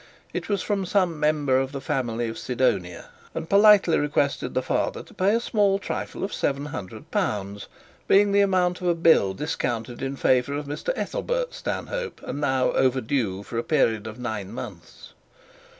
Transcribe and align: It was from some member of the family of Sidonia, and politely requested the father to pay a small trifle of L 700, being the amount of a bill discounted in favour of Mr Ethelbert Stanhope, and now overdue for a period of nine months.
It 0.33 0.49
was 0.49 0.63
from 0.63 0.83
some 0.87 1.19
member 1.19 1.59
of 1.59 1.73
the 1.73 1.79
family 1.79 2.27
of 2.27 2.39
Sidonia, 2.39 3.09
and 3.35 3.47
politely 3.47 3.99
requested 3.99 4.55
the 4.55 4.63
father 4.63 5.03
to 5.03 5.13
pay 5.13 5.35
a 5.35 5.39
small 5.39 5.77
trifle 5.77 6.23
of 6.23 6.31
L 6.31 6.37
700, 6.37 7.05
being 8.07 8.31
the 8.31 8.41
amount 8.41 8.81
of 8.81 8.87
a 8.87 8.95
bill 8.95 9.35
discounted 9.35 10.01
in 10.01 10.15
favour 10.15 10.55
of 10.55 10.65
Mr 10.65 10.91
Ethelbert 10.95 11.53
Stanhope, 11.53 12.19
and 12.23 12.41
now 12.41 12.71
overdue 12.71 13.43
for 13.43 13.59
a 13.59 13.63
period 13.63 14.07
of 14.07 14.17
nine 14.17 14.51
months. 14.51 15.13